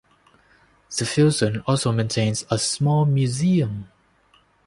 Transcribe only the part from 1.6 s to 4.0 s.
also maintains a small museum.